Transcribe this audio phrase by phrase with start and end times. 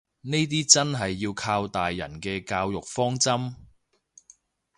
[0.21, 3.53] 呢啲真係要靠大人嘅教育方針